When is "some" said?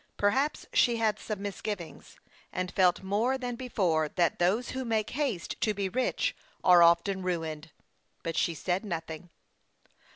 1.19-1.43